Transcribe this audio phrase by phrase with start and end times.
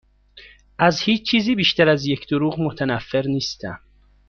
[0.79, 3.79] از هیچ چیزی بیشتر از یک دروغگو متنفر نیستم.